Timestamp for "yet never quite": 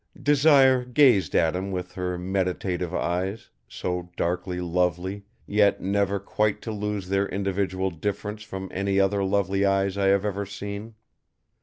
5.45-6.59